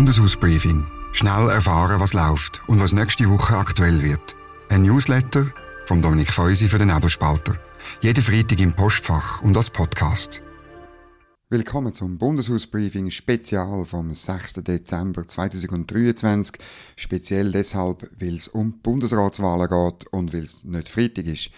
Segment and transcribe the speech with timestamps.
[0.00, 0.86] Bundeshausbriefing.
[1.12, 4.34] Schnell erfahren, was läuft und was nächste Woche aktuell wird.
[4.70, 5.52] Ein Newsletter
[5.84, 7.58] vom Dominik Feusi für den Nebelspalter.
[8.00, 10.40] Jeden Freitag im Postfach und als Podcast.
[11.50, 14.54] Willkommen zum Bundeshausbriefing Spezial vom 6.
[14.64, 16.54] Dezember 2023.
[16.96, 21.50] Speziell deshalb, weil es um Bundesratswahlen geht und weil es nicht Freitag ist.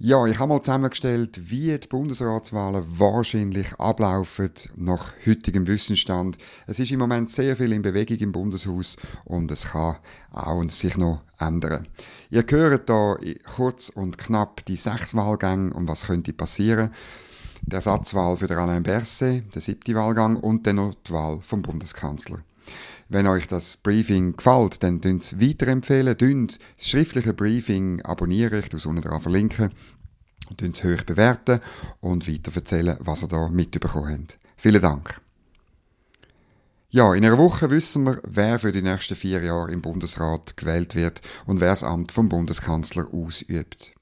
[0.00, 6.38] Ja, ich habe mal zusammengestellt, wie die Bundesratswahlen wahrscheinlich ablaufen nach heutigem Wissensstand.
[6.68, 9.96] Es ist im Moment sehr viel in Bewegung im Bundeshaus und es kann
[10.30, 11.88] auch sich noch ändern.
[12.30, 13.16] Ihr hört da
[13.56, 16.90] kurz und knapp die sechs Wahlgänge und was könnte passieren.
[17.62, 22.38] Der Ersatzwahl für Alain Berset, der siebte Wahlgang und dann noch die Wahl vom Bundeskanzler.
[23.10, 26.16] Wenn euch das Briefing gefällt, dann tun es weiterempfehlen,
[26.46, 29.70] das schriftliche Briefing abonnieren, ich unten dran verlinken,
[30.50, 31.60] und es hoch bewerten
[32.00, 34.38] und weiter erzählen, was ihr da mitbekommen habt.
[34.56, 35.20] Vielen Dank.
[36.90, 40.94] Ja, in einer Woche wissen wir, wer für die nächsten vier Jahre im Bundesrat gewählt
[40.94, 43.92] wird und wer das Amt vom Bundeskanzler ausübt.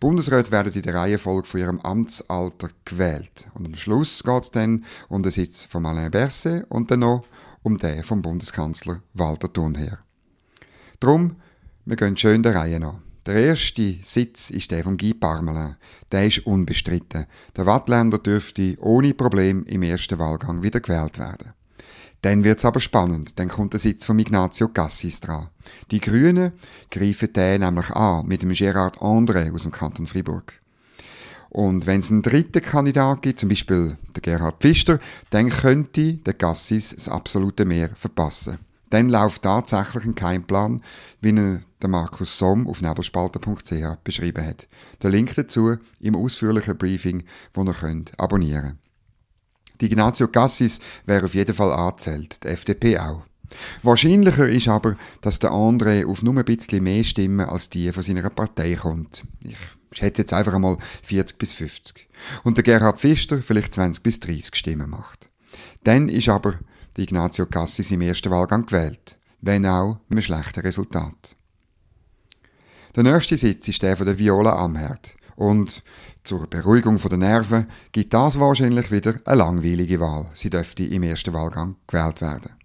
[0.00, 3.48] Bundesräte werden in der Reihenfolge von ihrem Amtsalter gewählt.
[3.54, 7.24] Und am Schluss geht es dann um den Sitz von Alain Berset und dann noch
[7.68, 9.98] um den vom Bundeskanzler Walter Thunherr.
[11.00, 11.36] Drum,
[11.84, 13.02] wir gehen schön der Reihe an.
[13.26, 15.76] Der erste Sitz ist der von Guy Parmelin.
[16.10, 17.26] Der ist unbestritten.
[17.54, 21.52] Der Wattländer dürfte ohne Problem im ersten Wahlgang wieder gewählt werden.
[22.22, 25.48] Dann wird's aber spannend, dann kommt der Sitz von Ignazio Cassis dran.
[25.90, 26.52] Die Grünen
[26.90, 30.54] greifen den nämlich an mit dem Gérard André aus dem Kanton Fribourg.
[31.50, 34.98] Und wenn es einen dritten Kandidat gibt, zum Beispiel der Gerhard Pfister,
[35.30, 38.58] dann könnte der Gassis das absolute Mehr verpassen.
[38.90, 40.82] Dann läuft tatsächlich ein Keimplan,
[41.20, 44.66] wie ihn der Markus Somm auf nebelspalter.ch beschrieben hat.
[45.02, 48.78] Der Link dazu im ausführlichen Briefing, wo ihr könnt abonnieren
[49.80, 53.22] Die Ignazio Cassis wäre auf jeden Fall angezählt, die FDP auch.
[53.82, 58.02] Wahrscheinlicher ist aber, dass der André auf nur ein bisschen mehr Stimmen als die von
[58.02, 59.24] seiner Partei kommt.
[59.42, 59.56] Ich
[59.92, 62.08] schätze jetzt einfach einmal 40 bis 50.
[62.44, 65.30] Und der Gerhard Pfister vielleicht 20 bis 30 Stimmen macht.
[65.84, 66.58] Dann ist aber
[66.96, 69.18] der Ignazio Cassis im ersten Wahlgang gewählt.
[69.40, 71.36] Wenn auch mit einem schlechten Resultat.
[72.96, 75.14] Der nächste Sitz ist der von der Viola Amherd.
[75.36, 75.84] Und
[76.24, 80.26] zur Beruhigung der Nerven gibt das wahrscheinlich wieder eine langweilige Wahl.
[80.34, 82.57] Sie dürfte im ersten Wahlgang gewählt werden.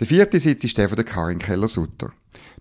[0.00, 2.10] Der vierte Sitz ist der von der Karin Keller-Sutter.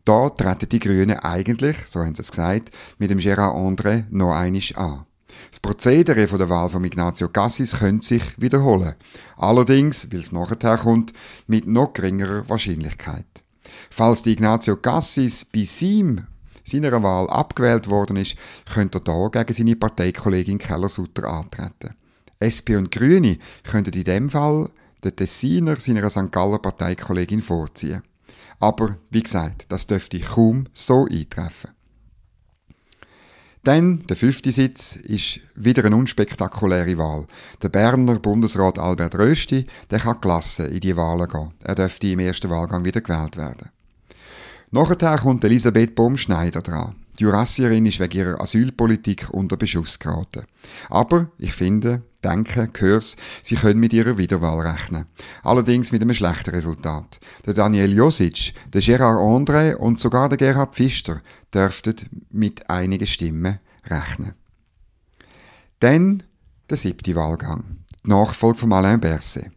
[0.04, 4.34] Da treten die Grünen eigentlich, so haben sie es gesagt, mit dem Gérard André noch
[4.36, 5.06] einisch an.
[5.50, 8.96] Das Prozedere von der Wahl von Ignazio Cassis könnte sich wiederholen.
[9.38, 11.14] Allerdings, weil es nachher kommt,
[11.48, 13.26] mit noch geringerer Wahrscheinlichkeit.
[13.90, 16.28] Falls die Ignazio Cassis bei seinem,
[16.66, 18.36] seiner Wahl abgewählt worden ist,
[18.74, 21.96] könnte er da gegen seine Parteikollegin Keller-Sutter antreten.
[22.44, 24.70] SP und Grüne könnten in dem Fall
[25.04, 26.32] den Tessiner seiner St.
[26.32, 28.02] Galler Parteikollegin vorziehen.
[28.60, 31.72] Aber, wie gesagt, das dürfte kaum so eintreffen.
[33.64, 37.26] Dann, der fünfte Sitz, ist wieder eine unspektakuläre Wahl.
[37.62, 41.52] Der Berner Bundesrat Albert Rösti, der kann gelassen in die Wahlen gehen.
[41.64, 43.70] Er dürfte im ersten Wahlgang wieder gewählt werden.
[44.72, 46.96] Nachher kommt Elisabeth Baumschneider dran.
[47.20, 50.46] Die Jurassierin ist wegen ihrer Asylpolitik unter Beschuss geraten.
[50.90, 55.06] Aber ich finde, denke, hör's, sie können mit ihrer Wiederwahl rechnen.
[55.44, 57.20] Allerdings mit einem schlechten Resultat.
[57.46, 61.22] Der Daniel Josic, der Gerard André und sogar der Gerhard Pfister
[61.54, 61.96] dürften
[62.30, 64.34] mit einigen Stimmen rechnen.
[65.82, 66.24] Dann
[66.70, 67.80] der siebte Wahlgang.
[68.06, 69.52] Die Nachfolge von Alain Berset.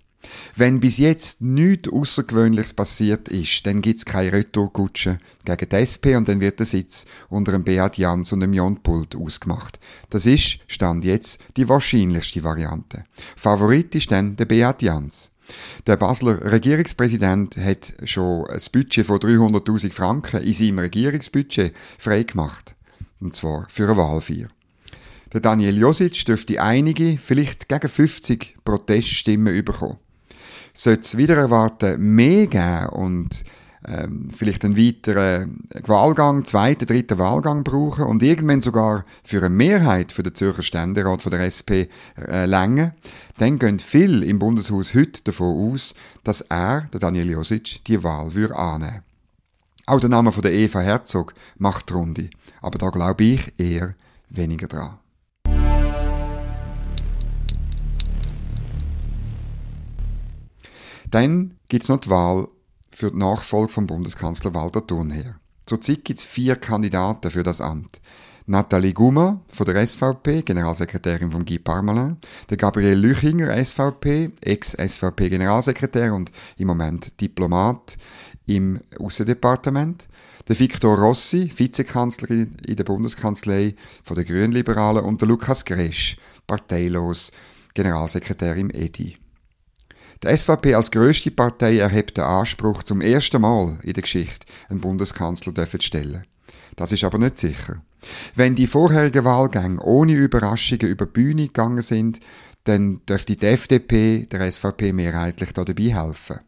[0.55, 6.29] Wenn bis jetzt nichts Außergewöhnliches passiert ist, dann gibt's keine Retourkutsche gegen die SP und
[6.29, 9.79] dann wird der Sitz unter dem Beat Jans und dem Jon Pult ausgemacht.
[10.11, 13.05] Das ist, stand jetzt, die wahrscheinlichste Variante.
[13.37, 15.31] Favorit ist dann der Beat Jans.
[15.87, 22.77] Der Basler Regierungspräsident hat schon ein Budget von 300.000 Franken in seinem Regierungsbudget freigemacht.
[23.21, 24.49] Und zwar für eine Wahlfeier.
[25.33, 29.99] Der Daniel Josic dürfte einige, vielleicht gegen 50 Proteststimmen bekommen
[30.75, 33.45] sollte es wieder erwarten mehr geben und
[33.87, 40.13] ähm, vielleicht einen weiteren Wahlgang, zweiten, dritten Wahlgang brauchen und irgendwann sogar für eine Mehrheit
[40.13, 42.95] für den Zürcher Ständerat von der SP äh, länger,
[43.39, 48.35] dann gehen viele im Bundeshaus heute davon aus, dass er, der Daniel Josic, die Wahl
[48.35, 49.03] würde annehmen
[49.87, 52.31] Auch der Name von der Eva Herzog macht die Runde,
[52.61, 53.95] aber da glaube ich eher
[54.31, 55.02] weniger dran.
[61.13, 62.49] Dann gibt es noch die Wahl
[62.91, 65.37] für die Nachfolge vom Bundeskanzler Walter Thunherr.
[65.67, 68.01] Zurzeit gibt es vier Kandidaten für das Amt.
[68.47, 72.17] Nathalie Gummer von der SVP, Generalsekretärin von Guy Parmelin,
[72.49, 77.99] der Gabriel Lüchinger, SVP, Ex-SVP-Generalsekretär und im Moment Diplomat
[78.47, 80.09] im Außendepartement,
[80.49, 86.17] der Victor Rossi, Vizekanzler in der Bundeskanzlei von der Grünliberalen und der Lukas Gresch,
[86.47, 87.33] parteilos,
[87.75, 89.22] Generalsekretär im EDI.
[90.23, 94.81] Die SVP als grösste Partei erhebt den Anspruch, zum ersten Mal in der Geschichte einen
[94.81, 96.23] Bundeskanzler zu stellen.
[96.77, 97.83] Das ist aber nicht sicher.
[98.37, 102.21] Wenn die vorherigen Wahlgänge ohne Überraschungen über die Bühne gegangen sind,
[102.65, 106.39] dann dürfte die FDP der SVP mehrheitlich da dabei helfen.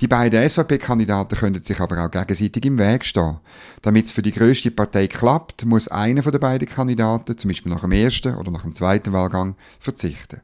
[0.00, 3.40] Die beiden SVP-Kandidaten können sich aber auch gegenseitig im Weg stehen.
[3.82, 7.72] Damit es für die grösste Partei klappt, muss einer von den beiden Kandidaten, zum Beispiel
[7.72, 10.40] nach dem ersten oder nach dem zweiten Wahlgang, verzichten.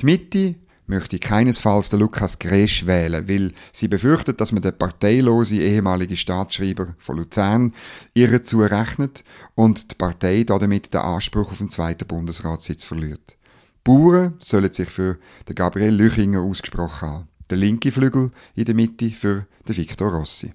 [0.00, 0.54] Die Mitte
[0.88, 6.94] möchte keinesfalls den Lukas Gresch wählen, weil sie befürchtet, dass man den parteilose ehemalige Staatsschreiber
[6.98, 7.72] von Luzern
[8.14, 9.22] ihr zurechnet
[9.54, 13.36] und die Partei damit den Anspruch auf den zweiten Bundesratssitz verliert.
[13.84, 15.18] Bauern sollen sich für
[15.48, 20.52] den Gabriel Lüchinger ausgesprochen haben, der linke Flügel in der Mitte für den Victor Rossi.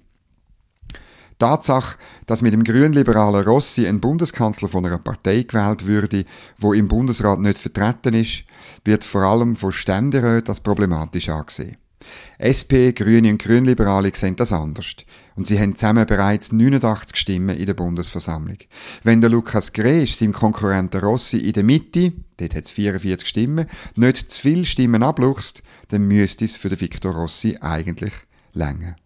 [1.44, 6.24] Tatsache, dass mit dem grünliberalen Rossi ein Bundeskanzler von einer Partei gewählt würde,
[6.56, 8.44] wo im Bundesrat nicht vertreten ist,
[8.82, 11.76] wird vor allem von Ständeräten als problematisch angesehen.
[12.40, 14.96] SP, Grüne und Grünliberale sehen das anders.
[15.36, 18.58] Und sie haben zusammen bereits 89 Stimmen in der Bundesversammlung.
[19.02, 23.66] Wenn der Lukas Gresch seinem Konkurrenten Rossi in der Mitte, dort hat es 44 Stimmen,
[23.96, 28.14] nicht zu viele Stimmen abluchst, dann müsste es für den Viktor Rossi eigentlich
[28.54, 28.96] länger.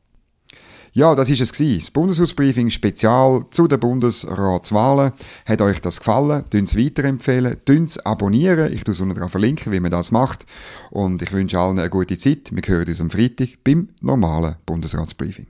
[0.92, 1.78] Ja, das ist es gewesen.
[1.80, 5.12] Das Bundeshausbriefing Spezial zu den Bundesratswahlen.
[5.46, 6.44] Hat euch das gefallen?
[6.52, 8.72] Es weiterempfehlen, es abonnieren.
[8.72, 10.46] Ich tue es unten dran verlinken, wie man das macht.
[10.90, 12.50] Und ich wünsche allen eine gute Zeit.
[12.52, 15.46] Wir hören uns am Freitag beim normalen Bundesratsbriefing.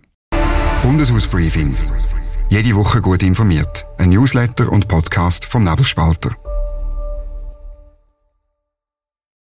[0.83, 1.75] Bundeshausbriefing.
[2.51, 3.85] Jede Woche gut informiert.
[3.99, 6.35] Ein Newsletter und Podcast vom Nebelspalter.